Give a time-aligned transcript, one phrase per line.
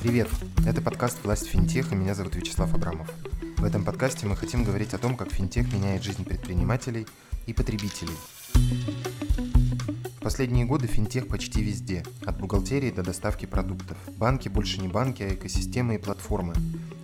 [0.00, 0.28] Привет!
[0.64, 3.10] Это подкаст «Власть финтех» и меня зовут Вячеслав Абрамов.
[3.56, 7.08] В этом подкасте мы хотим говорить о том, как финтех меняет жизнь предпринимателей
[7.46, 8.14] и потребителей.
[8.54, 13.96] В последние годы финтех почти везде, от бухгалтерии до доставки продуктов.
[14.16, 16.54] Банки больше не банки, а экосистемы и платформы.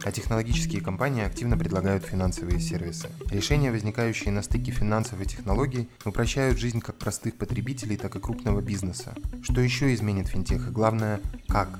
[0.05, 3.09] А технологические компании активно предлагают финансовые сервисы.
[3.30, 8.61] Решения, возникающие на стыке финансов и технологий, упрощают жизнь как простых потребителей, так и крупного
[8.61, 9.15] бизнеса.
[9.42, 11.78] Что еще изменит финтех и главное, как?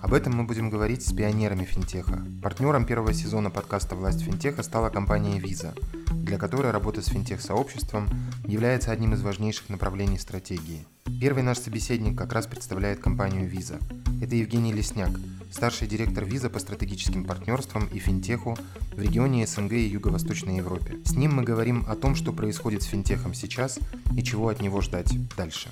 [0.00, 2.24] Об этом мы будем говорить с пионерами финтеха.
[2.42, 5.78] Партнером первого сезона подкаста «Власть финтеха» стала компания Visa,
[6.14, 8.08] для которой работа с финтех-сообществом
[8.46, 10.86] является одним из важнейших направлений стратегии.
[11.20, 13.78] Первый наш собеседник как раз представляет компанию Visa.
[14.22, 15.10] Это Евгений Лесняк,
[15.50, 18.56] старший директор Visa по стратегическим партнерствам и финтеху
[18.94, 20.96] в регионе СНГ и Юго-Восточной Европе.
[21.04, 23.78] С ним мы говорим о том, что происходит с финтехом сейчас
[24.16, 25.68] и чего от него ждать дальше.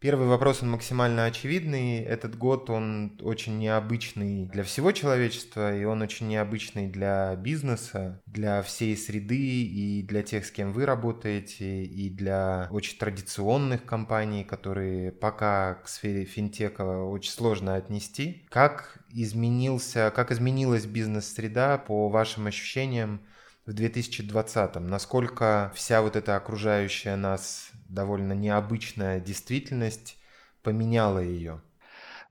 [0.00, 1.98] Первый вопрос, он максимально очевидный.
[1.98, 8.62] Этот год, он очень необычный для всего человечества, и он очень необычный для бизнеса, для
[8.62, 15.12] всей среды и для тех, с кем вы работаете, и для очень традиционных компаний, которые
[15.12, 18.46] пока к сфере финтеха очень сложно отнести.
[18.48, 23.20] Как изменился, как изменилась бизнес-среда по вашим ощущениям
[23.66, 24.76] в 2020?
[24.76, 30.18] Насколько вся вот эта окружающая нас довольно необычная действительность
[30.62, 31.62] поменяла ее?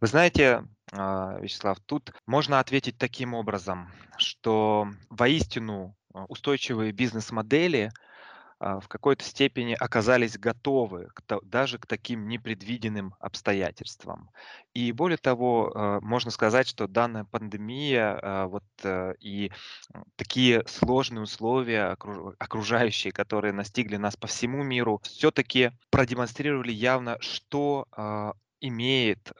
[0.01, 7.91] Вы знаете, а, Вячеслав, тут можно ответить таким образом, что воистину а, устойчивые бизнес-модели–
[8.59, 14.29] в какой-то степени оказались готовы к, даже к таким непредвиденным обстоятельствам.
[14.73, 19.51] И более того, а, можно сказать, что данная пандемия а, вот, э, и
[20.15, 21.95] такие сложные условия
[22.39, 27.87] окружающие, которые настигли нас по всему миру, все-таки продемонстрировали явно, что
[28.61, 29.31] имеет,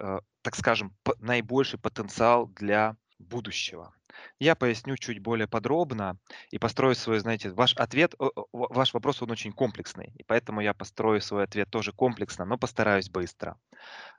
[0.41, 3.94] так скажем, наибольший потенциал для будущего.
[4.40, 6.18] Я поясню чуть более подробно
[6.52, 8.16] и построю свой, знаете, ваш ответ,
[8.52, 13.09] ваш вопрос, он очень комплексный, и поэтому я построю свой ответ тоже комплексно, но постараюсь
[13.09, 13.58] быстро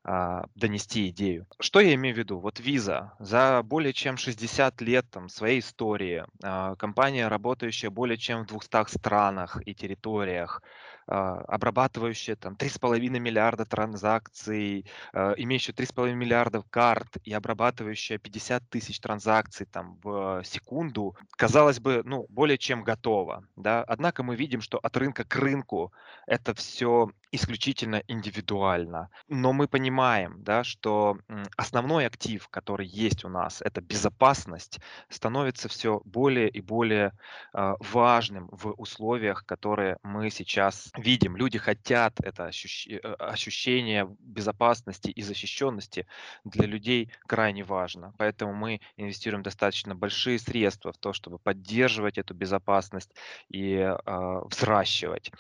[0.05, 1.47] а, донести идею.
[1.59, 2.39] Что я имею в виду?
[2.39, 8.45] Вот Visa за более чем 60 лет там, своей истории, а, компания, работающая более чем
[8.45, 10.63] в 200 странах и территориях,
[11.07, 19.01] а, обрабатывающая там 3,5 миллиарда транзакций, а, имеющая 3,5 миллиарда карт и обрабатывающая 50 тысяч
[19.01, 23.83] транзакций там в секунду, казалось бы, ну, более чем готова, да.
[23.87, 25.93] Однако мы видим, что от рынка к рынку
[26.27, 29.09] это все исключительно индивидуально.
[29.29, 31.19] Но мы понимаем, да, что
[31.57, 37.13] основной актив, который есть у нас, это безопасность, становится все более и более
[37.53, 41.37] э, важным в условиях, которые мы сейчас видим.
[41.37, 42.89] Люди хотят это ощущ...
[42.89, 46.07] Э, ощущение безопасности и защищенности
[46.45, 48.13] для людей крайне важно.
[48.19, 53.11] Поэтому мы инвестируем достаточно большие средства в то, чтобы поддерживать эту безопасность
[53.49, 55.31] и э, взращивать.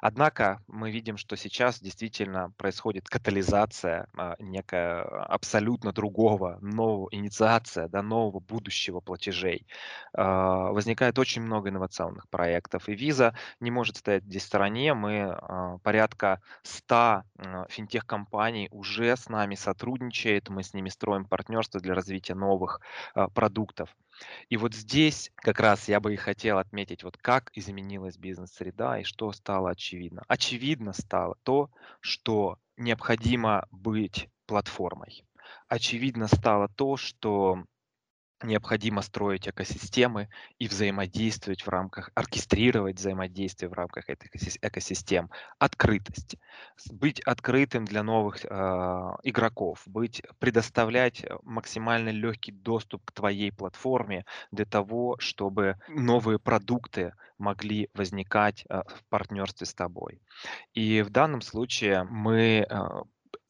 [0.00, 8.02] Однако мы видим, что сейчас действительно происходит катализация, а, некая абсолютно другого, нового, инициация да,
[8.02, 9.66] нового будущего платежей.
[10.12, 14.94] А, возникает очень много инновационных проектов, и Visa не может стоять здесь в стороне.
[14.94, 17.22] Мы а, порядка 100
[17.68, 22.80] финтех-компаний уже с нами сотрудничает, мы с ними строим партнерство для развития новых
[23.34, 23.88] продуктов.
[24.48, 29.04] И вот здесь как раз я бы и хотел отметить, вот как изменилась бизнес-среда и
[29.04, 30.22] что стало очевидно.
[30.28, 31.70] Очевидно стало то,
[32.00, 35.24] что необходимо быть платформой.
[35.68, 37.64] Очевидно стало то, что
[38.42, 40.28] необходимо строить экосистемы
[40.58, 44.30] и взаимодействовать в рамках, оркестрировать взаимодействие в рамках этих
[44.62, 45.30] экосистем.
[45.58, 46.36] Открытость.
[46.90, 48.48] Быть открытым для новых э,
[49.22, 57.88] игроков, быть, предоставлять максимально легкий доступ к твоей платформе для того, чтобы новые продукты могли
[57.94, 60.20] возникать э, в партнерстве с тобой.
[60.74, 62.88] И в данном случае мы э,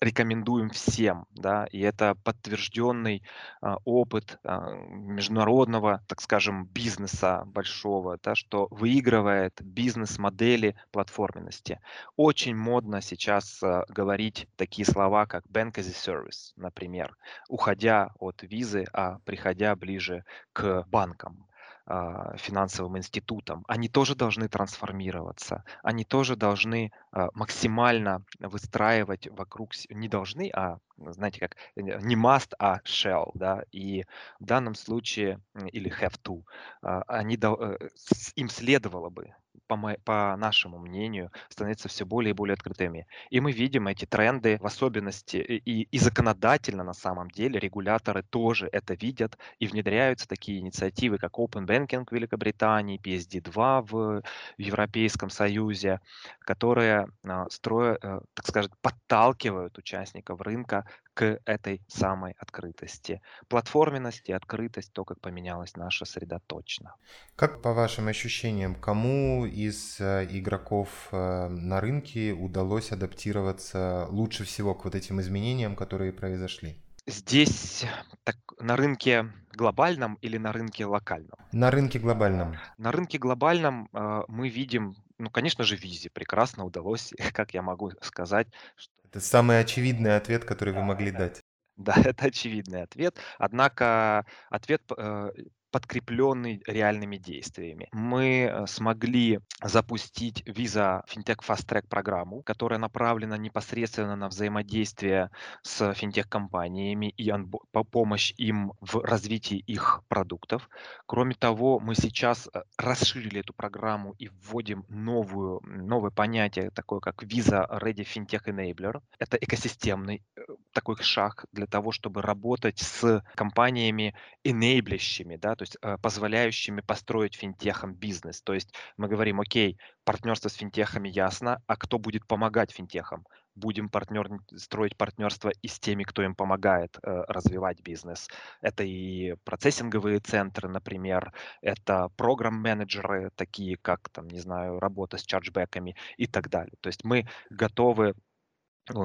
[0.01, 3.23] рекомендуем всем, да, и это подтвержденный
[3.61, 11.81] а, опыт а, международного, так скажем, бизнеса большого, да, что выигрывает бизнес-модели платформенности.
[12.17, 17.17] Очень модно сейчас а, говорить такие слова, как Bank as a Service, например,
[17.49, 21.50] уходя от визы, а приходя ближе к банкам.
[21.87, 30.09] А, финансовым институтам, они тоже должны трансформироваться, они тоже должны а, максимально выстраивать вокруг, не
[30.09, 34.05] должны, а знаете, как э, не must, а shall, да, и
[34.39, 35.41] в данном случае,
[35.73, 36.43] или have to,
[36.83, 37.89] а, они, э,
[38.37, 39.35] им следовало бы
[39.67, 43.07] по, по нашему мнению, становятся все более и более открытыми.
[43.31, 48.69] И мы видим эти тренды, в особенности и, и законодательно на самом деле регуляторы тоже
[48.73, 54.23] это видят и внедряются такие инициативы, как Open Banking в Великобритании, PSD2 в
[54.59, 56.01] Европейском Союзе,
[56.41, 63.21] которые а, строят, э, так сказать, подталкивают участников рынка к этой самой открытости.
[63.49, 66.95] Платформенность и открытость, то, как поменялась наша среда точно.
[67.37, 74.75] Как по вашим ощущениям, кому из э, игроков э, на рынке удалось адаптироваться лучше всего
[74.75, 76.77] к вот этим изменениям, которые произошли?
[77.07, 77.85] Здесь
[78.25, 81.39] так, на рынке глобальном или на рынке локальном?
[81.53, 82.57] На рынке глобальном.
[82.79, 87.91] На рынке глобальном э, мы видим, ну, конечно же, визе прекрасно удалось, как я могу
[88.01, 88.49] сказать.
[88.77, 88.93] Что...
[89.05, 91.41] Это самый очевидный ответ, который вы могли дать.
[91.77, 93.17] Да, это очевидный ответ.
[93.39, 95.31] Однако ответ э,
[95.71, 97.89] подкрепленный реальными действиями.
[97.93, 105.31] Мы э, смогли запустить Visa FinTech Fast Track программу, которая направлена непосредственно на взаимодействие
[105.63, 107.33] с финтех-компаниями и
[107.73, 110.69] по помощь им в развитии их продуктов.
[111.07, 117.23] Кроме того, мы сейчас э, расширили эту программу и вводим новую, новое понятие, такое как
[117.23, 119.01] Visa Ready FinTech Enabler.
[119.19, 120.41] Это экосистемный э,
[120.73, 124.15] такой шаг для того, чтобы работать с компаниями
[124.45, 128.41] enabлящими, да, то есть э, позволяющими построить финтехам бизнес.
[128.41, 133.27] То есть мы говорим, окей, партнерство с финтехами ясно, а кто будет помогать финтехам?
[133.55, 138.29] Будем партнер, строить партнерство и с теми, кто им помогает э, развивать бизнес.
[138.63, 141.31] Это и процессинговые центры, например,
[141.61, 146.73] это программ-менеджеры, такие как, там, не знаю, работа с чарджбеками и так далее.
[146.81, 148.15] То есть мы готовы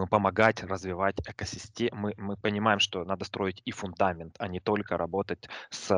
[0.09, 1.95] помогать развивать экосистему.
[1.99, 5.89] Мы, мы понимаем, что надо строить и фундамент, а не только работать с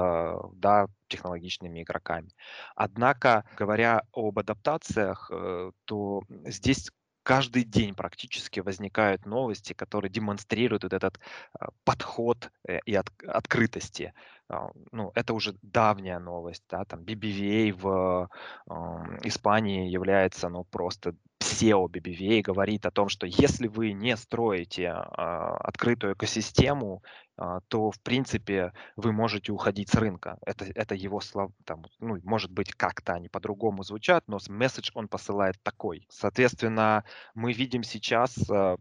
[0.54, 2.30] да, технологичными игроками.
[2.76, 6.90] Однако, говоря об адаптациях, э, то здесь
[7.24, 11.20] каждый день практически возникают новости, которые демонстрируют вот этот
[11.60, 12.52] э, подход
[12.86, 14.14] и от, открытости.
[14.50, 18.30] А, ну, это уже давняя новость, да, там BBVA в
[18.70, 24.84] э, Испании является, ну, просто SEO BBVA говорит о том, что если вы не строите
[24.84, 27.04] э, открытую экосистему,
[27.38, 30.38] э, то, в принципе, вы можете уходить с рынка.
[30.46, 31.52] Это, это его слова,
[32.00, 36.06] ну, может быть, как-то они по-другому звучат, но месседж он посылает такой.
[36.10, 37.04] Соответственно,
[37.36, 38.78] мы видим сейчас э,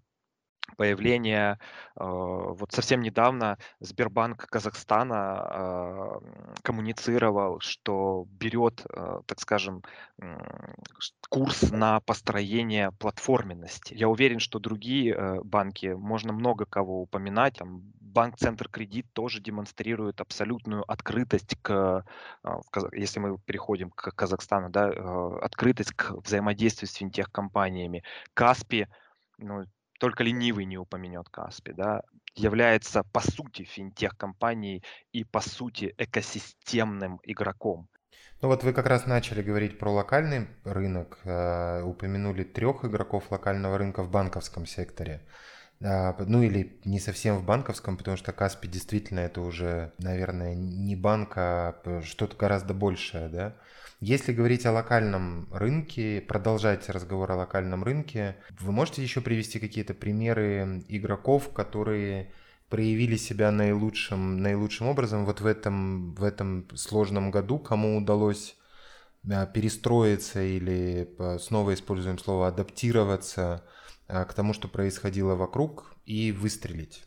[0.77, 1.59] появление,
[1.97, 6.21] э, вот совсем недавно Сбербанк Казахстана э,
[6.63, 9.83] коммуницировал, что берет, э, так скажем,
[11.29, 13.95] курс на построение платформенности.
[13.95, 20.21] Я уверен, что другие банки, можно много кого упоминать, там, банк Центр Кредит тоже демонстрирует
[20.21, 22.05] абсолютную открытость к,
[22.93, 24.89] если мы переходим к Казахстану, да,
[25.43, 28.03] открытость к взаимодействию с финтех-компаниями.
[28.33, 28.87] Каспи,
[29.39, 29.67] ну,
[29.99, 32.03] только ленивый не упомянет Каспи, да,
[32.35, 34.83] является по сути финтех-компанией
[35.13, 37.89] и по сути экосистемным игроком.
[38.43, 43.79] Ну вот вы как раз начали говорить про локальный рынок, э, упомянули трех игроков локального
[43.79, 45.23] рынка в банковском секторе.
[45.81, 50.97] Э, ну или не совсем в банковском, потому что Каспи действительно это уже, наверное, не
[50.97, 53.57] банк, а что-то гораздо большее, да.
[54.01, 59.95] Если говорить о локальном рынке, продолжать разговор о локальном рынке, вы можете еще привести какие-то
[59.95, 62.31] примеры игроков, которые
[62.69, 68.57] проявили себя наилучшим, наилучшим образом вот в этом, в этом сложном году, кому удалось
[69.25, 73.65] э, перестроиться или э, снова используем слово адаптироваться
[74.09, 77.05] э, к тому, что происходило вокруг и выстрелить?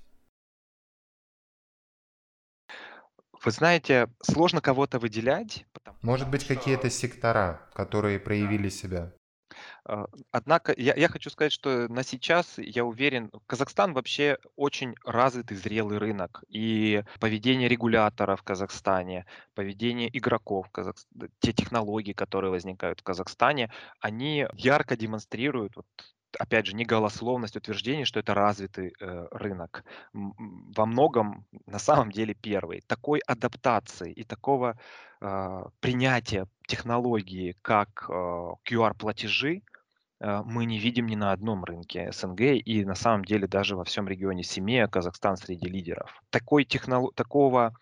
[3.44, 5.66] Вы знаете, сложно кого-то выделять.
[6.02, 9.14] Может быть, какие-то сектора, которые проявили себя?
[9.86, 15.58] А, однако я, я хочу сказать, что на сейчас, я уверен, Казахстан вообще очень развитый,
[15.58, 16.44] зрелый рынок.
[16.50, 24.48] И поведение регуляторов в Казахстане, поведение игроков, Казахстане, те технологии, которые возникают в Казахстане, они
[24.54, 25.88] ярко демонстрируют вот
[26.38, 29.84] опять же, не голословность утверждений, что это развитый э, рынок.
[30.14, 32.82] Во многом, на самом деле, первый.
[32.88, 34.78] Такой адаптации и такого
[35.22, 38.14] э, принятия технологии, как э,
[38.70, 39.62] QR-платежи,
[40.20, 43.84] э, мы не видим ни на одном рынке СНГ и на самом деле даже во
[43.84, 46.22] всем регионе Семея Казахстан среди лидеров.
[46.30, 47.74] Такой технолог, такого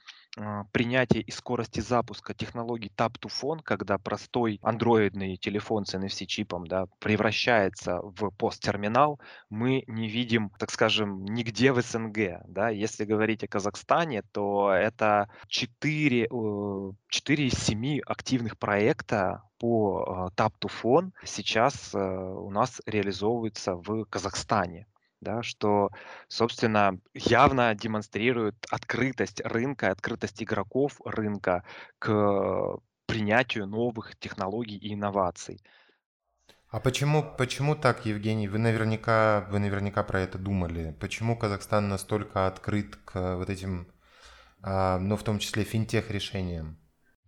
[0.72, 6.86] принятия и скорости запуска технологий Tap to Phone, когда простой андроидный телефон с NFC-чипом да,
[7.00, 12.42] превращается в POS-терминал, мы не видим, так скажем, нигде в СНГ.
[12.48, 12.70] Да.
[12.70, 16.28] Если говорить о Казахстане, то это 4,
[17.10, 24.06] 4 из 7 активных проекта по Tap to Phone сейчас э, у нас реализовывается в
[24.06, 24.86] Казахстане
[25.22, 25.90] да, что,
[26.28, 31.64] собственно, явно демонстрирует открытость рынка, открытость игроков рынка
[32.00, 35.62] к принятию новых технологий и инноваций.
[36.70, 38.50] А почему, почему так, Евгений?
[38.50, 40.96] Вы наверняка, вы наверняка про это думали.
[41.00, 43.88] Почему Казахстан настолько открыт к вот этим,
[44.62, 46.78] а, ну, в том числе финтех решениям?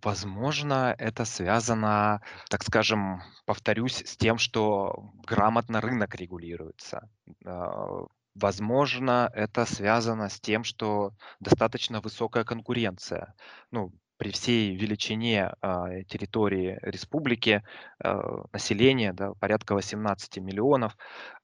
[0.04, 7.10] Возможно, это связано, так скажем, повторюсь, с тем, что грамотно рынок регулируется.
[7.46, 13.36] А, возможно, это связано с тем, что достаточно высокая конкуренция.
[13.72, 17.64] Ну, при всей величине а, территории республики,
[18.04, 20.98] а, население да, порядка 18 миллионов,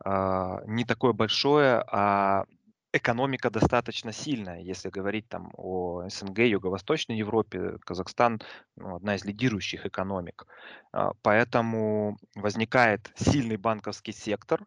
[0.04, 2.46] а, не такое большое, а
[2.96, 4.62] экономика достаточно сильная.
[4.62, 8.42] Если говорить там о СНГ, Юго-Восточной Европе, Казахстан
[8.76, 10.48] ну, одна из лидирующих экономик.
[10.94, 14.66] А, поэтому возникает сильный банковский сектор,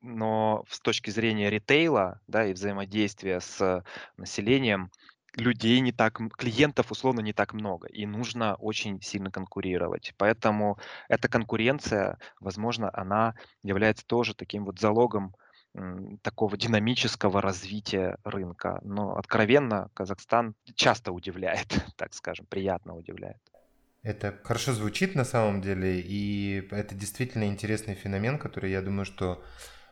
[0.00, 3.84] но с точки зрения ритейла да, и взаимодействия с
[4.16, 4.90] населением,
[5.34, 10.14] людей не так, клиентов условно не так много, и нужно очень сильно конкурировать.
[10.16, 10.78] Поэтому
[11.08, 15.34] эта конкуренция, возможно, она является тоже таким вот залогом
[16.22, 18.80] такого динамического развития рынка.
[18.82, 21.66] Но откровенно Казахстан часто удивляет,
[21.96, 23.40] так скажем, приятно удивляет.
[24.02, 29.42] Это хорошо звучит на самом деле, и это действительно интересный феномен, который, я думаю, что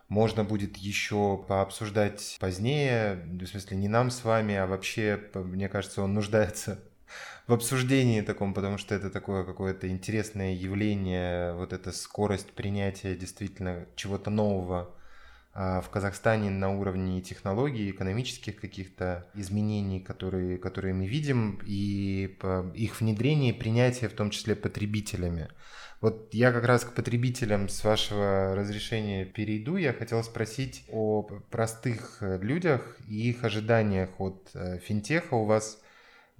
[0.08, 6.02] можно будет еще пообсуждать позднее, в смысле не нам с вами, а вообще, мне кажется,
[6.02, 6.78] он нуждается
[7.48, 13.86] в обсуждении таком, потому что это такое какое-то интересное явление, вот эта скорость принятия действительно
[13.96, 14.94] чего-то нового
[15.54, 22.36] в Казахстане на уровне технологий, экономических каких-то изменений, которые, которые мы видим, и
[22.74, 25.48] их внедрение и принятие, в том числе потребителями.
[26.00, 29.76] Вот я как раз к потребителям с вашего разрешения перейду.
[29.76, 35.34] Я хотел спросить о простых людях и их ожиданиях от э, финтеха.
[35.34, 35.80] У вас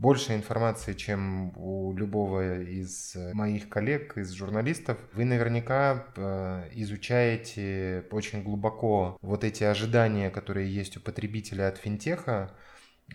[0.05, 4.99] больше информации, чем у любого из э, моих коллег, из журналистов.
[5.15, 12.55] Вы наверняка э, изучаете очень глубоко вот эти ожидания, которые есть у потребителя от финтеха.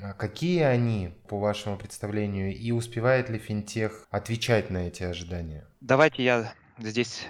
[0.01, 5.67] А какие они, по вашему представлению, и успевает ли финтех отвечать на эти ожидания?
[5.81, 7.27] Давайте я здесь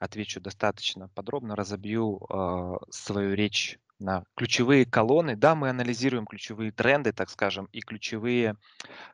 [0.00, 5.36] отвечу достаточно подробно, разобью э, свою речь на ключевые колонны.
[5.36, 8.56] Да, мы анализируем ключевые тренды, так скажем, и ключевые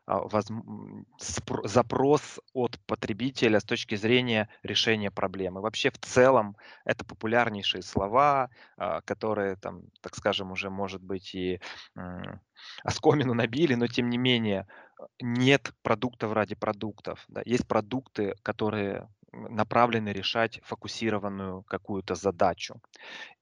[0.06, 0.22] а,
[1.64, 5.60] запрос от потребителя с точки зрения решения проблемы.
[5.60, 11.60] Вообще в целом это популярнейшие слова, а, которые там, так скажем, уже может быть и
[12.84, 14.66] оскомину набили, но тем не менее
[15.20, 17.24] нет продуктов ради продуктов.
[17.28, 17.42] Да.
[17.44, 19.08] Есть продукты, которые
[19.48, 22.80] направлены решать фокусированную какую-то задачу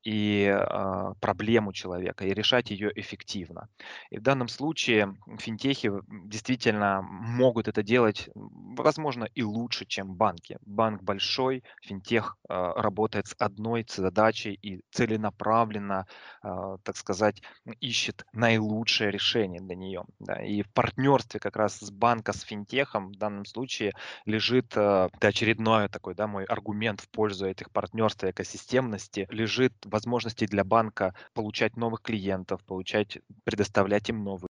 [0.04, 3.68] и э, проблему человека, и решать ее эффективно.
[4.10, 5.90] И в данном случае финтехи
[6.26, 10.58] действительно могут это делать, возможно, и лучше, чем банки.
[10.66, 16.06] Банк большой, финтех э, работает с одной задачей и целенаправленно,
[16.42, 17.42] э, так сказать,
[17.80, 20.04] ищет наилучшее решение для нее.
[20.18, 20.34] Да.
[20.44, 23.94] И в партнерстве как раз с банка с финтехом в данном случае
[24.26, 25.08] лежит э,
[25.84, 31.14] очередной такой, да, мой аргумент в пользу этих партнерств и экосистемности, лежит возможности для банка
[31.34, 34.48] получать новых клиентов, получать, предоставлять им новые.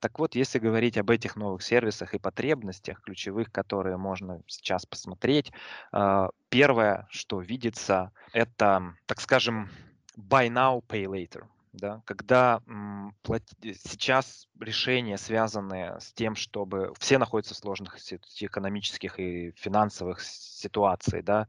[0.00, 5.52] Так вот, если говорить об этих новых сервисах и потребностях ключевых, которые можно сейчас посмотреть,
[5.92, 9.68] а, первое, что видится, это, так скажем,
[10.16, 11.46] buy now, pay later.
[11.76, 13.14] Да, когда м,
[13.62, 17.98] сейчас решения, связанные с тем, чтобы все находятся в сложных
[18.40, 21.48] экономических и финансовых ситуациях, да,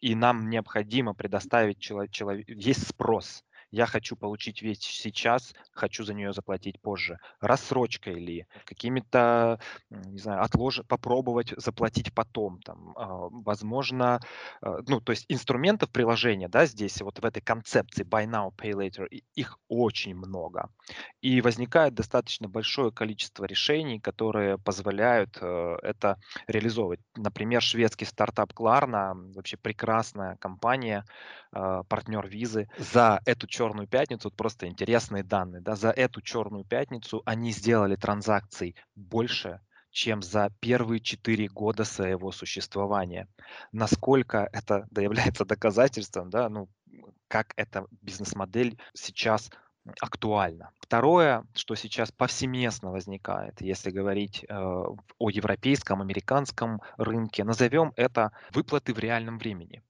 [0.00, 6.32] и нам необходимо предоставить человеку, есть спрос, я хочу получить вещь сейчас, хочу за нее
[6.32, 7.18] заплатить позже.
[7.40, 10.80] Рассрочка или какими-то, не знаю, отлож...
[10.88, 12.60] попробовать заплатить потом.
[12.62, 14.20] Там, а, возможно,
[14.62, 18.72] а, ну, то есть инструментов приложения, да, здесь вот в этой концепции buy now, pay
[18.72, 20.70] later, их очень много.
[21.20, 27.00] И возникает достаточно большое количество решений, которые позволяют э, это реализовывать.
[27.16, 31.04] Например, шведский стартап Klarna, вообще прекрасная компания,
[31.52, 36.20] э, партнер визы, за эту черную черную пятницу, вот просто интересные данные, да, за эту
[36.20, 43.26] черную пятницу они сделали транзакций больше, чем за первые четыре года своего существования.
[43.72, 46.68] Насколько это да, является доказательством, да, ну,
[47.28, 49.50] как эта бизнес-модель сейчас
[50.00, 50.70] актуально.
[50.80, 58.94] Второе, что сейчас повсеместно возникает, если говорить э, о европейском, американском рынке, назовем это выплаты
[58.94, 59.82] в реальном времени.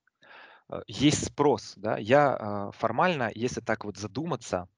[0.70, 4.68] Э, есть спрос, да, я э, формально, если так вот задуматься,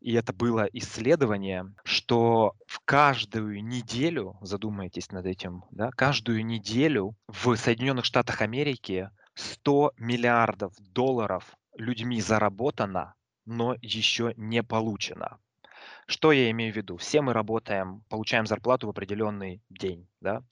[0.00, 7.54] и это было исследование, что в каждую неделю, задумайтесь над этим, да, каждую неделю в
[7.56, 15.38] Соединенных Штатах Америки 100 миллиардов долларов людьми заработано но еще не получено.
[16.06, 16.96] Что я имею в виду?
[16.96, 20.42] Все мы работаем, получаем зарплату в определенный день, да,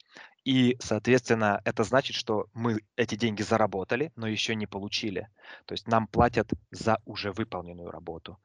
[0.43, 5.29] и, соответственно, это значит, что мы эти деньги заработали, но еще не получили.
[5.65, 8.39] То есть нам платят за уже выполненную работу.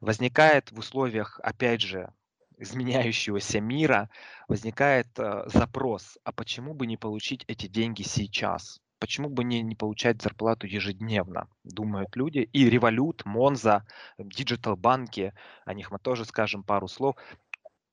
[0.00, 2.12] Возникает в условиях, опять же,
[2.56, 4.08] изменяющегося мира,
[4.48, 8.80] возникает э, запрос, а почему бы не получить эти деньги сейчас?
[9.04, 12.48] почему бы не, не получать зарплату ежедневно, думают люди.
[12.54, 13.82] И Revolut, Monzo,
[14.16, 15.34] digital банки,
[15.66, 17.16] о них мы тоже скажем пару слов,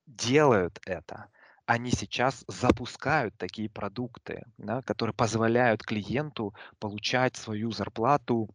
[0.06, 1.28] делают это.
[1.66, 8.50] Они сейчас запускают такие продукты, да, которые позволяют клиенту получать свою зарплату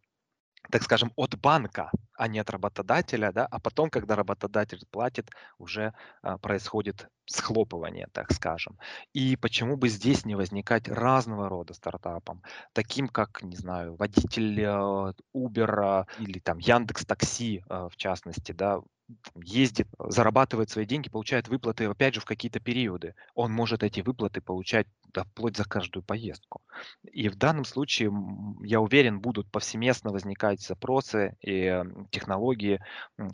[0.71, 5.93] так скажем, от банка, а не от работодателя, да, а потом, когда работодатель платит, уже
[6.23, 8.79] а, происходит схлопывание, так скажем.
[9.13, 15.13] И почему бы здесь не возникать разного рода стартапам, таким как, не знаю, водитель э,
[15.35, 18.81] Uber или там Яндекс Такси, э, в частности, да,
[19.37, 23.15] ездит, зарабатывает свои деньги, получает выплаты, опять же, в какие-то периоды.
[23.35, 26.61] Он может эти выплаты получать да, вплоть за каждую поездку.
[27.05, 28.13] И в данном случае,
[28.63, 32.81] я уверен, будут повсеместно возникать запросы и технологии,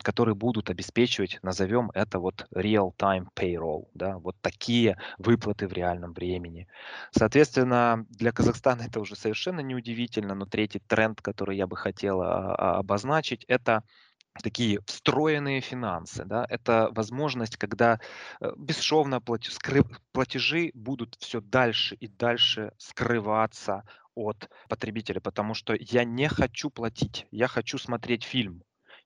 [0.01, 6.67] которые будут обеспечивать, назовем это вот real-time payroll, да, вот такие выплаты в реальном времени.
[7.11, 12.55] Соответственно, для Казахстана это уже совершенно неудивительно, но третий тренд, который я бы хотел а,
[12.55, 13.83] а, обозначить, это
[14.41, 16.25] такие встроенные финансы.
[16.25, 16.45] Да?
[16.49, 17.99] Это возможность, когда
[18.39, 23.83] э, бесшовно платежи будут все дальше и дальше скрываться
[24.15, 28.63] от потребителя, потому что я не хочу платить, я хочу смотреть фильм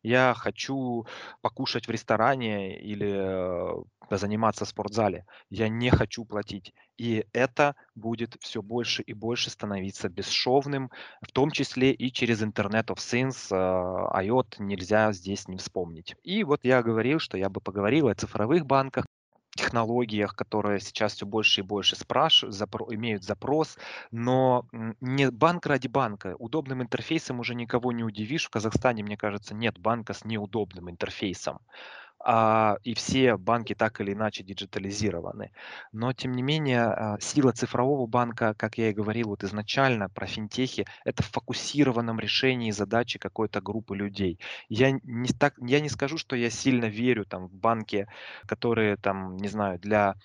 [0.08, 1.06] я хочу
[1.42, 5.26] покушать в ресторане или э, заниматься в спортзале.
[5.50, 6.74] Я не хочу платить.
[6.98, 10.92] И это будет все больше и больше становиться бесшовным,
[11.22, 13.48] в том числе и через Internet of Things.
[13.52, 16.16] Э, IOT нельзя здесь не вспомнить.
[16.24, 19.06] И вот я говорил, что я бы поговорил о цифровых банках,
[19.58, 23.78] технологиях, которые сейчас все больше и больше спрашивают, запро- имеют запрос,
[24.12, 24.66] но
[25.02, 26.36] не банк ради банка.
[26.40, 28.46] Удобным интерфейсом уже никого не удивишь.
[28.46, 31.60] В Казахстане, мне кажется, нет банка с неудобным интерфейсом
[32.84, 35.52] и все банки так или иначе диджитализированы.
[35.92, 40.26] Но, тем не менее, а, сила цифрового банка, как я и говорил вот изначально про
[40.26, 44.40] финтехи, это в фокусированном решении задачи какой-то группы людей.
[44.68, 48.08] Я не, так, я не скажу, что я сильно верю там, в банки,
[48.48, 50.16] которые, там, не знаю, для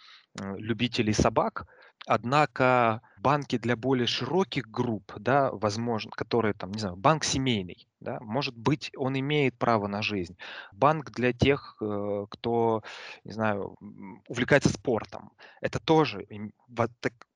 [0.40, 1.66] любителей собак,
[2.06, 8.18] Однако банки для более широких групп, да, возможно, которые там, не знаю, банк семейный, да,
[8.20, 10.36] может быть, он имеет право на жизнь.
[10.72, 12.82] Банк для тех, э, кто,
[13.22, 13.76] не знаю,
[14.28, 16.26] увлекается спортом, это тоже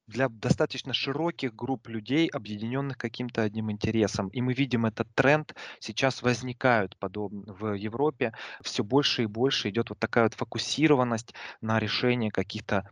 [0.07, 4.29] для достаточно широких групп людей, объединенных каким-то одним интересом.
[4.29, 9.91] И мы видим этот тренд, сейчас возникают подобно в Европе, все больше и больше идет
[9.91, 12.89] вот такая вот фокусированность на решение каких-то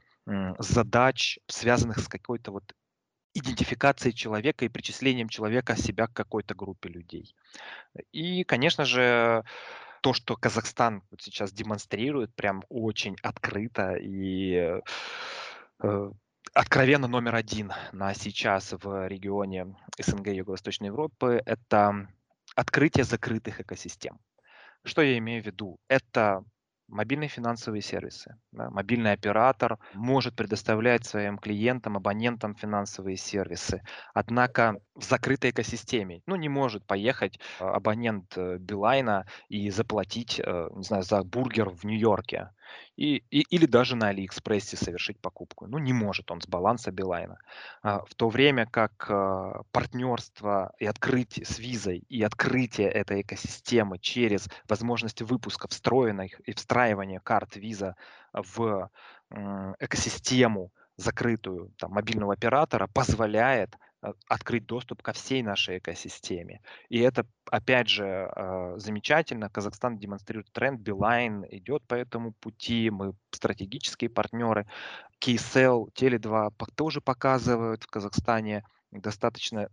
[0.59, 2.73] задач, связанных с какой-то вот
[3.35, 7.35] идентификацией человека и причислением человека себя к какой-то группе людей.
[8.13, 9.45] И, конечно же,
[10.01, 14.81] то, что Казахстан вот сейчас демонстрирует, прям очень открыто и
[15.83, 16.11] э,
[16.53, 22.09] откровенно номер один на сейчас в регионе СНГ Юго-Восточной Европы, это
[22.55, 24.21] открытие закрытых экосистем.
[24.85, 25.79] Что я имею в виду?
[25.89, 26.45] Это
[26.89, 28.37] мобильные финансовые сервисы.
[28.53, 33.83] Да, мобильный оператор может предоставлять своим клиентам, абонентам финансовые сервисы.
[34.13, 40.69] Однако в закрытой экосистеме, ну, не может поехать а, абонент э, Билайна и заплатить, э,
[40.75, 42.51] не знаю, за бургер в Нью-Йорке
[42.97, 45.67] и, и, или даже на Алиэкспрессе совершить покупку.
[45.67, 47.39] Ну, не может он с баланса Билайна.
[47.83, 53.99] А, в то время как а, партнерство и открытие с визой и открытие этой экосистемы
[53.99, 57.97] через возможность выпуска встроенных и встраивания карт виза
[58.33, 58.91] в
[59.81, 63.77] экосистему закрытую там, мобильного оператора позволяет
[64.29, 66.61] открыть доступ ко всей нашей экосистеме.
[66.89, 69.51] И это, опять же, э, замечательно.
[69.51, 74.67] Казахстан демонстрирует тренд, Билайн идет по этому пути, мы стратегические партнеры.
[75.21, 79.69] KSL, Теле2 тоже показывают в Казахстане достаточно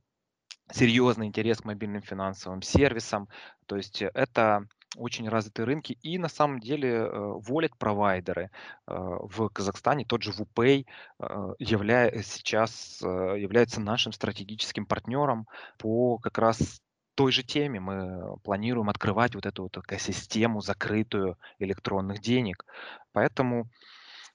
[0.72, 3.28] серьезный интерес к мобильным финансовым сервисам.
[3.66, 8.50] То есть это очень развитые рынки, и на самом деле wallet-провайдеры э,
[8.88, 10.86] в Казахстане, тот же WuPay,
[11.20, 12.12] э, явля...
[12.24, 13.06] сейчас э,
[13.40, 16.82] является нашим стратегическим партнером по как раз
[17.16, 17.80] той же теме.
[17.80, 22.66] Мы планируем открывать вот эту вот экосистему закрытую электронных денег.
[23.14, 23.70] Поэтому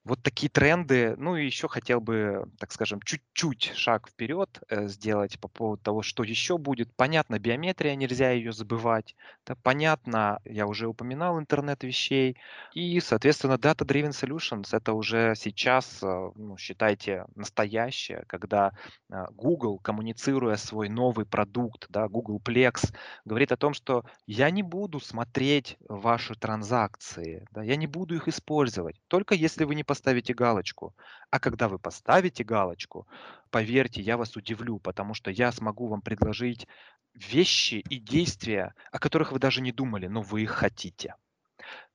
[0.07, 1.17] вот такие тренды.
[1.19, 6.03] Ну и еще хотел бы, так скажем, чуть-чуть шаг вперед э, сделать по поводу того,
[6.03, 6.95] что еще будет.
[6.95, 9.17] Понятно, биометрия, нельзя ее забывать.
[9.45, 12.37] Да, понятно, я уже упоминал интернет вещей.
[12.73, 18.71] И, соответственно, Data-Driven Solutions это уже сейчас, э, ну, считайте, настоящее, когда
[19.11, 24.63] э, Google, коммуницируя свой новый продукт, да, Google Plex, говорит о том, что я не
[24.63, 30.35] буду смотреть ваши транзакции, да, я не буду их использовать, только если вы не поставите
[30.35, 30.95] галочку.
[31.31, 33.07] А когда вы поставите галочку,
[33.51, 36.69] поверьте, я вас удивлю, потому что я смогу вам предложить
[37.15, 41.15] вещи и действия, о которых вы даже не думали, но вы их хотите.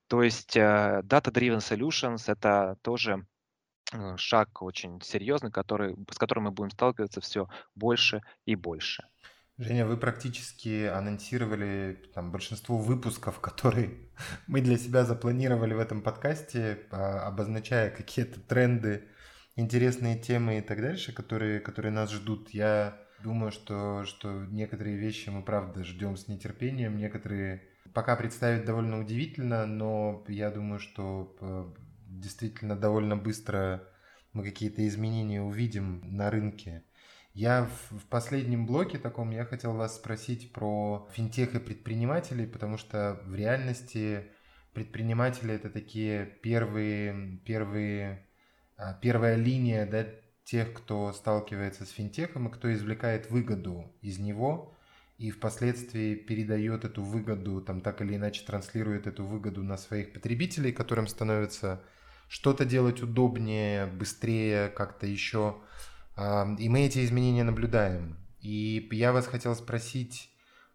[0.08, 3.24] То есть э, Data-Driven Solutions— это тоже
[3.92, 9.04] э, шаг очень серьезный, который, с которым мы будем сталкиваться все больше и больше.
[9.58, 13.90] Женя, вы практически анонсировали там, большинство выпусков, которые
[14.46, 19.04] мы для себя запланировали в этом подкасте, а, обозначая какие-то тренды,
[19.56, 22.50] интересные темы и так дальше, которые, которые нас ждут.
[22.50, 27.62] Я думаю, что, что некоторые вещи мы, правда, ждем с нетерпением, некоторые
[27.92, 31.72] пока представить довольно удивительно, но я думаю, что э,
[32.06, 33.86] действительно довольно быстро
[34.32, 36.84] мы какие-то изменения увидим на рынке.
[37.34, 43.22] Я в, последнем блоке таком я хотел вас спросить про финтех и предпринимателей, потому что
[43.24, 44.26] в реальности
[44.74, 48.26] предприниматели это такие первые, первые,
[48.76, 50.06] а, первая линия да,
[50.44, 54.76] тех, кто сталкивается с финтехом и кто извлекает выгоду из него
[55.16, 60.72] и впоследствии передает эту выгоду, там так или иначе транслирует эту выгоду на своих потребителей,
[60.72, 61.82] которым становится
[62.28, 65.62] что-то делать удобнее, быстрее, как-то еще
[66.16, 68.18] и мы эти изменения наблюдаем.
[68.40, 70.30] И я вас хотел спросить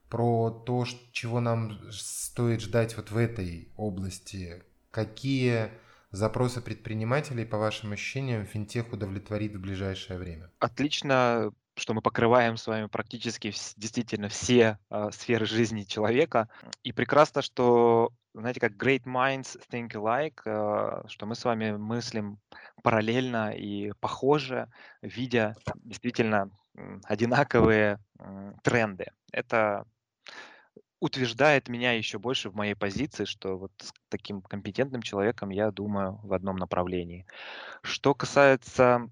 [0.09, 4.63] про то, чего нам стоит ждать вот в этой области.
[4.91, 5.71] Какие
[6.11, 10.49] запросы предпринимателей, по вашим ощущениям, финтех удовлетворит в ближайшее время?
[10.59, 16.49] Отлично, что мы покрываем с вами практически действительно все э, сферы жизни человека.
[16.83, 22.39] И прекрасно, что знаете, как great minds think alike, э, что мы с вами мыслим
[22.83, 24.69] параллельно и похоже,
[25.01, 26.51] видя действительно
[27.05, 27.99] одинаковые
[28.63, 29.07] тренды.
[29.31, 29.85] Это
[30.99, 36.19] утверждает меня еще больше в моей позиции, что вот с таким компетентным человеком я думаю
[36.23, 37.25] в одном направлении.
[37.81, 39.09] Что касается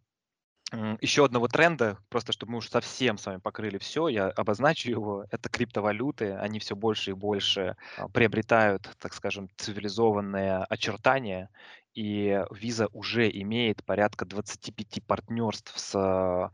[1.00, 5.26] еще одного тренда, просто чтобы мы уж совсем с вами покрыли все, я обозначу его,
[5.30, 11.50] это криптовалюты, они все больше и больше а, приобретают, так скажем, цивилизованные очертания,
[11.94, 16.52] и Visa уже имеет порядка 25 партнерств с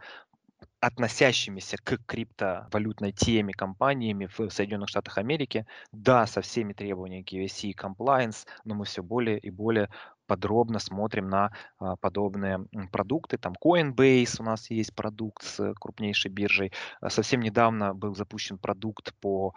[0.81, 5.65] относящимися к криптовалютной теме компаниями в Соединенных Штатах Америки.
[5.91, 9.89] Да, со всеми требованиями KYC и compliance, но мы все более и более
[10.25, 13.37] подробно смотрим на а, подобные продукты.
[13.37, 16.71] Там Coinbase у нас есть продукт с крупнейшей биржей.
[16.99, 19.53] А, совсем недавно был запущен продукт по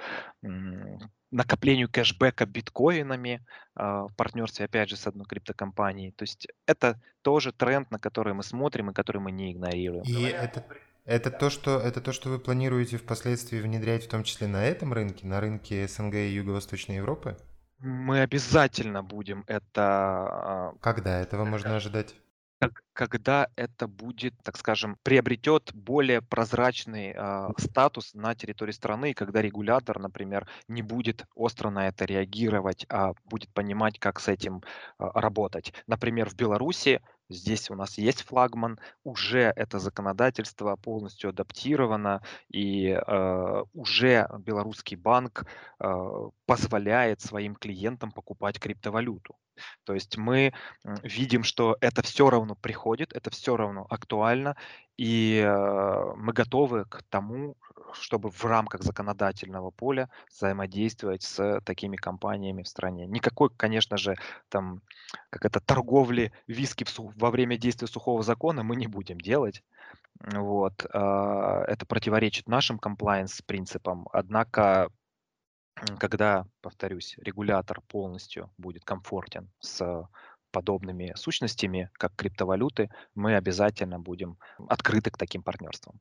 [1.31, 3.41] накоплению кэшбэка биткоинами
[3.75, 6.13] а, в партнерстве, опять же, с одной криптокомпанией.
[6.13, 10.05] То есть это тоже тренд, на который мы смотрим и который мы не игнорируем.
[10.05, 10.65] И это,
[11.05, 14.93] это то, что это то, что вы планируете впоследствии внедрять, в том числе на этом
[14.93, 17.37] рынке, на рынке СНГ и Юго-Восточной Европы?
[17.79, 19.83] Мы обязательно будем это...
[19.83, 22.15] А, Когда этого можно ожидать?
[22.93, 29.43] когда это будет, так скажем, приобретет более прозрачный э, статус на территории страны, и когда
[29.43, 35.11] регулятор, например, не будет остро на это реагировать, а будет понимать, как с этим э,
[35.15, 35.75] работать.
[35.87, 43.63] Например, в Беларуси Здесь у нас есть флагман, уже это законодательство полностью адаптировано, и э,
[43.73, 45.47] уже белорусский банк
[45.81, 49.37] э, позволяет своим клиентам покупать криптовалюту.
[49.85, 50.53] То есть мы
[51.03, 54.57] видим, что это все равно приходит, это все равно актуально,
[54.97, 57.57] и э, мы готовы к тому,
[57.93, 63.07] чтобы в рамках законодательного поля взаимодействовать с такими компаниями в стране.
[63.07, 64.17] Никакой, конечно же,
[64.49, 64.83] там,
[65.31, 69.63] как это, торговли виски во время действия сухого закона мы не будем делать.
[70.21, 70.87] Вот.
[70.93, 74.09] А, это противоречит нашим комплайенс-принципам.
[74.13, 74.91] Однако
[75.99, 80.09] когда, повторюсь, регулятор полностью будет комфортен с
[80.51, 86.01] подобными сущностями, как криптовалюты, мы обязательно будем открыты к таким партнерствам.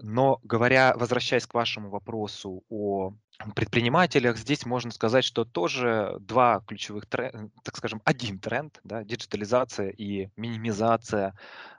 [0.00, 3.12] Но говоря, возвращаясь к вашему вопросу о
[3.54, 9.90] предпринимателях, здесь можно сказать, что тоже два ключевых тренда, так скажем, один тренд, да, диджитализация
[9.90, 11.34] и минимизация,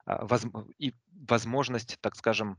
[0.06, 0.28] а,
[0.80, 0.94] и
[1.28, 2.58] возможность, так скажем,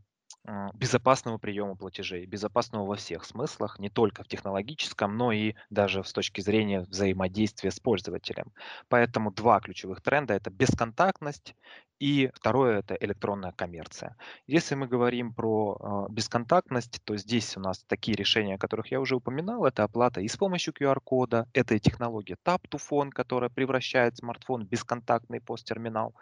[0.75, 6.13] безопасного приема платежей, безопасного во всех смыслах, не только в технологическом, но и даже с
[6.13, 8.53] точки зрения взаимодействия с пользователем.
[8.89, 11.55] Поэтому два ключевых тренда– это бесконтактность
[12.01, 14.17] и второе– это электронная коммерция.
[14.49, 15.79] Если мы говорим про
[16.09, 20.21] э, бесконтактность, то здесь у нас такие решения, о которых я уже упоминал, это оплата
[20.21, 25.41] и с помощью QR-кода, это и технология Tap to Phone, которая превращает смартфон в бесконтактный
[25.41, 26.17] посттерминал.
[26.17, 26.21] А,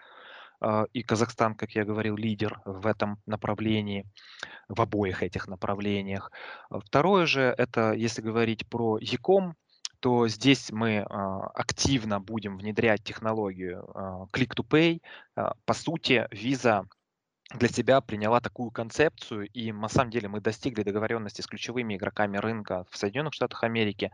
[0.93, 4.07] и Казахстан, как я говорил, лидер в этом направлении,
[4.69, 6.31] в обоих этих направлениях.
[6.69, 9.57] А второе же, это если говорить про Яком,
[10.01, 15.01] то здесь мы а, активно будем внедрять технологию Click-to-Pay.
[15.65, 16.87] По сути, виза
[17.55, 22.39] для себя приняла такую концепцию, и на самом деле мы достигли договоренности с ключевыми игроками
[22.39, 24.13] рынка в Соединенных Штатах Америки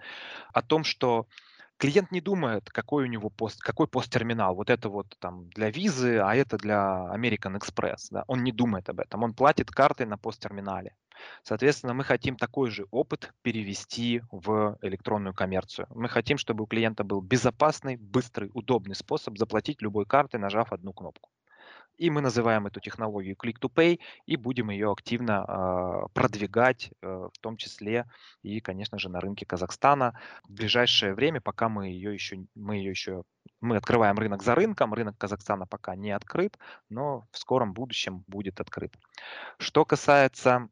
[0.53, 1.27] о том, что
[1.79, 4.55] клиент не думает, какой у него пост, какой посттерминал.
[4.55, 8.09] Вот это вот там для визы, а это для American Express.
[8.11, 8.25] Да?
[8.27, 9.23] Он не думает об этом.
[9.23, 10.95] Он платит картой на посттерминале.
[11.43, 15.87] Соответственно, мы хотим такой же опыт перевести в электронную коммерцию.
[15.95, 20.93] Мы хотим, чтобы у клиента был безопасный, быстрый, удобный способ заплатить любой картой, нажав одну
[20.93, 21.31] кнопку.
[21.97, 27.57] И мы называем эту технологию Click-to-Pay и будем ее активно э, продвигать, э, в том
[27.57, 28.07] числе
[28.43, 30.19] и, конечно же, на рынке Казахстана.
[30.45, 33.25] В ближайшее время, пока мы ее еще, мы ее еще,
[33.61, 36.59] мы открываем рынок за рынком, рынок Казахстана пока не открыт,
[36.91, 38.95] но в скором будущем будет открыт.
[39.59, 40.69] Что касается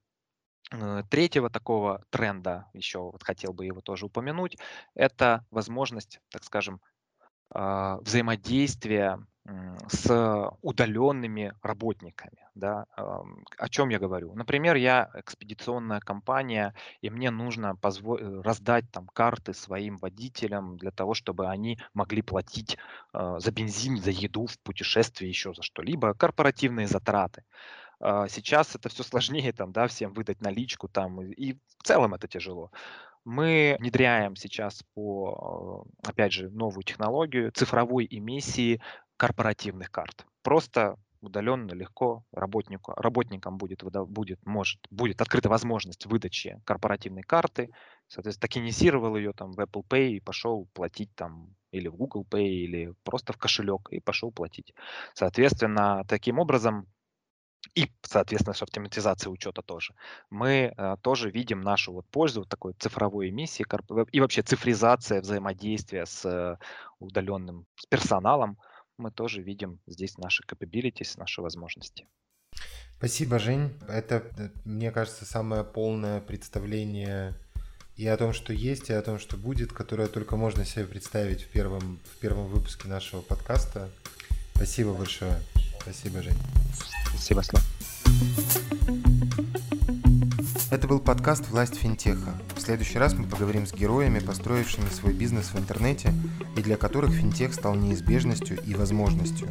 [0.71, 4.59] э, Третьего такого тренда, еще вот хотел бы его тоже упомянуть,
[4.95, 6.81] это возможность, так скажем,
[7.51, 9.25] а, взаимодействия
[9.89, 12.49] с удаленными работниками.
[12.55, 12.87] Да?
[12.97, 14.35] О чем я говорю?
[14.35, 21.15] Например, я экспедиционная компания, и мне нужно э, раздать там карты своим водителям для того,
[21.15, 22.79] чтобы они могли платить
[23.13, 27.45] э, за бензин, за еду в путешествии, еще за что-либо, корпоративные затраты.
[28.01, 32.29] А сейчас это все сложнее, там, да, всем выдать наличку, там, и в целом это
[32.29, 32.71] тяжело.
[33.25, 38.83] Мы внедряем сейчас по, э, опять же, новую технологию цифровой эмиссии
[39.25, 40.27] корпоративных карт.
[40.43, 47.71] Просто удаленно, легко работнику, работникам будет, будет, может, будет открыта возможность выдачи корпоративной карты.
[48.07, 52.47] Соответственно, токенизировал ее там в Apple Pay и пошел платить там или в Google Pay,
[52.47, 54.75] или просто в кошелек и пошел платить.
[55.15, 56.87] Соответственно, таким образом
[57.75, 59.95] и, соответственно, с автоматизацией учета тоже,
[60.29, 63.65] мы э, тоже видим нашу вот пользу вот такой цифровой эмиссии
[64.13, 66.59] и вообще цифризация взаимодействия с э,
[66.99, 68.59] удаленным с персоналом.
[68.97, 72.07] Мы тоже видим здесь наши capabilities, наши возможности.
[72.99, 73.73] Спасибо, Жень.
[73.89, 77.35] Это, э, мне кажется, самое полное представление
[77.97, 81.43] и о том, что есть, и о том, что будет, которое только можно себе представить
[81.43, 83.91] в первом, в первом выпуске нашего подкаста.
[84.55, 85.41] Спасибо большое.
[85.81, 86.39] Спасибо, Жень.
[87.11, 87.94] Спасибо, Слав.
[90.75, 92.35] Это был подкаст «Власть финтеха».
[92.57, 96.13] В следующий раз мы поговорим с героями, построившими свой бизнес в интернете
[96.57, 99.49] и для которых финтех стал неизбежностью и возможностью.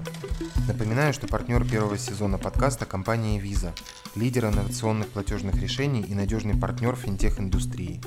[0.68, 3.72] Напоминаю, что партнер первого сезона подкаста– компания Visa,
[4.16, 8.02] лидер инновационных платежных решений и надежный партнер финтех-индустрии.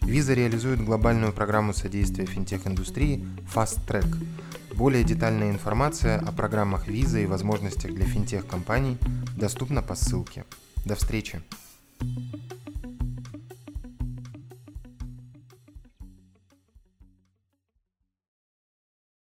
[0.00, 3.22] Visa реализует глобальную программу содействия финтех-индустрии
[3.54, 4.16] Fast Track–
[4.74, 8.96] более детальная информация о программах виза и возможностях для финтех-компаний
[9.36, 10.46] доступна по ссылке.
[10.86, 11.42] До встречи!
[12.02, 12.61] thank you